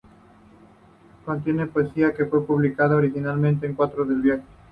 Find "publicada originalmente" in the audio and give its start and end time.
2.43-3.67